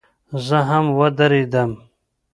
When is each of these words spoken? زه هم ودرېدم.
زه 0.47 0.57
هم 0.69 0.85
ودرېدم. 0.99 1.71